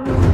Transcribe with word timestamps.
you. 0.00 0.31